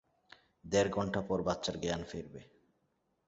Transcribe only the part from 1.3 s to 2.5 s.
বাচ্চার জ্ঞান ফিরবে।